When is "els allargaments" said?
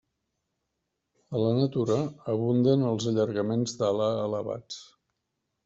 2.93-3.79